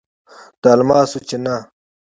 [0.61, 1.55] د الماسو چینه